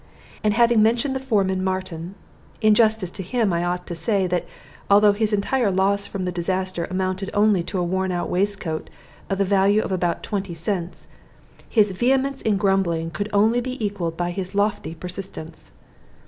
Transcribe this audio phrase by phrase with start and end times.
[0.43, 2.15] And having mentioned the foreman Martin,
[2.59, 4.47] in justice to him I ought to say that
[4.89, 8.89] although his entire loss from the disaster amounted only to a worn out waistcoat
[9.29, 11.05] of the value of about twenty cents,
[11.69, 15.69] his vehemence in grumbling could only be equaled by his lofty persistence.